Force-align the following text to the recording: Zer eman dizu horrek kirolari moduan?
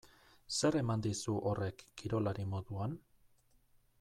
Zer 0.59 0.77
eman 0.79 1.03
dizu 1.07 1.35
horrek 1.51 1.85
kirolari 2.01 2.49
moduan? 2.57 2.99